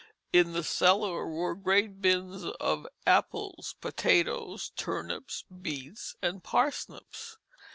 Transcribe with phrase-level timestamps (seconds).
[0.33, 7.37] In the cellar were great bins of apples, potatoes, turnips, beets, and parsnips.